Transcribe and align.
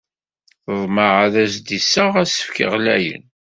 Teḍmeɛ 0.65 1.13
ad 1.25 1.35
as-d-iseɣ 1.43 2.11
asefk 2.21 2.57
ɣlayen. 2.71 3.23